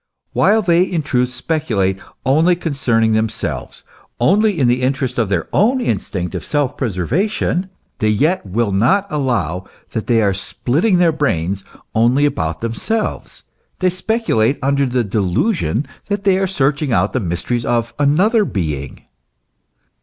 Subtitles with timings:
[0.33, 3.83] While they in truth speculate only concerning themselves,
[4.19, 9.05] only in the interest of their own instinct of self preservation; they yet will not
[9.11, 13.43] allow that they are splitting their brains only about themselves;
[13.77, 19.03] they speculate under the delusion that they are searching out the mysteries of another being.